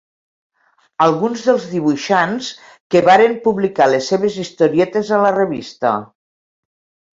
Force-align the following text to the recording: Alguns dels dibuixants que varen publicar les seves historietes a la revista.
Alguns 1.05 1.43
dels 1.49 1.67
dibuixants 1.73 2.47
que 2.95 3.03
varen 3.09 3.37
publicar 3.45 3.89
les 3.93 4.09
seves 4.15 4.41
historietes 4.47 5.15
a 5.19 5.23
la 5.27 5.37
revista. 5.39 5.95